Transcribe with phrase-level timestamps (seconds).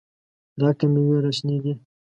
[0.57, 1.73] د عقل مېوې راشنېدې.